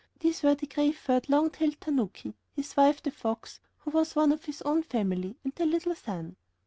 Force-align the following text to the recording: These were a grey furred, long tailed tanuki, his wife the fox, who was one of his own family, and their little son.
These 0.19 0.41
were 0.41 0.49
a 0.59 0.65
grey 0.65 0.91
furred, 0.93 1.29
long 1.29 1.51
tailed 1.51 1.79
tanuki, 1.79 2.33
his 2.55 2.75
wife 2.75 3.03
the 3.03 3.11
fox, 3.11 3.59
who 3.81 3.91
was 3.91 4.15
one 4.15 4.31
of 4.31 4.45
his 4.45 4.63
own 4.63 4.81
family, 4.81 5.37
and 5.43 5.53
their 5.53 5.67
little 5.67 5.93
son. 5.93 6.37